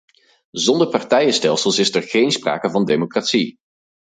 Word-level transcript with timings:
Zonder 0.51 0.87
partijenstelsels 0.87 1.79
is 1.79 1.93
er 1.93 2.01
geen 2.01 2.31
sprake 2.31 2.69
van 2.71 2.85
democratie. 2.85 3.57